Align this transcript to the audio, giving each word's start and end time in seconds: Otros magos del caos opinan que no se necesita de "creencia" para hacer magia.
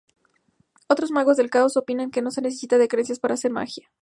Otros 0.87 1.11
magos 1.11 1.37
del 1.37 1.51
caos 1.51 1.77
opinan 1.77 2.09
que 2.09 2.23
no 2.23 2.31
se 2.31 2.41
necesita 2.41 2.79
de 2.79 2.87
"creencia" 2.87 3.15
para 3.21 3.35
hacer 3.35 3.51
magia. 3.51 3.91